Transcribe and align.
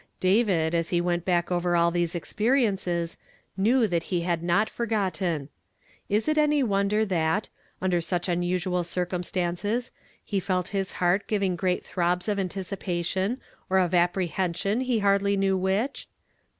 David', 0.19 0.73
as 0.73 0.89
he 0.89 0.99
went 0.99 1.25
back 1.25 1.51
over 1.51 1.75
all 1.75 1.91
these 1.91 2.15
experiences, 2.15 3.17
knew 3.55 3.85
that 3.85 4.01
he 4.09 4.21
had 4.21 4.41
not 4.41 4.67
forgotten. 4.67 5.47
Is 6.09 6.27
it 6.27 6.39
any 6.39 6.63
wonder 6.63 7.05
that, 7.05 7.49
under 7.83 8.01
such 8.01 8.27
unusual 8.27 8.81
circumstajices, 8.83 9.91
he 10.25 10.39
felt 10.39 10.69
his 10.69 10.93
heart 10.93 11.27
givijig 11.27 11.55
great 11.55 11.85
throbs 11.85 12.27
of 12.27 12.39
anticiimtion, 12.39 13.37
or 13.69 13.77
of 13.77 13.91
apprehen 13.91 14.55
sion, 14.55 14.79
he 14.81 14.97
hardly 14.97 15.37
knew 15.37 15.55
which 15.55 16.07